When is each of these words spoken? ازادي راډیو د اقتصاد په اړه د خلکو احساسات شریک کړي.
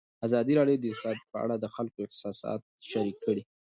ازادي 0.25 0.53
راډیو 0.59 0.81
د 0.81 0.85
اقتصاد 0.91 1.17
په 1.31 1.37
اړه 1.43 1.55
د 1.59 1.65
خلکو 1.75 1.97
احساسات 2.05 2.61
شریک 2.89 3.17
کړي. 3.25 3.43